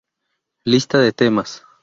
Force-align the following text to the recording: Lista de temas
Lista 0.65 0.97
de 0.97 1.13
temas 1.13 1.63